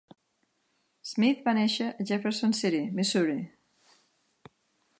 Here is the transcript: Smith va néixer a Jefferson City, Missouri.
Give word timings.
Smith 1.09 1.43
va 1.49 1.53
néixer 1.59 1.89
a 1.91 2.07
Jefferson 2.11 2.57
City, 2.61 2.81
Missouri. 3.01 3.37